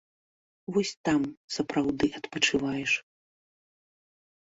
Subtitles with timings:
[0.77, 1.21] Вось там
[1.57, 2.91] сапраўды адпачываеш.